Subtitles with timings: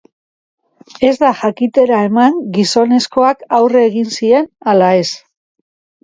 [1.09, 5.05] Ez da jakitera eman gizonezkoak aurre egin zien ala ez.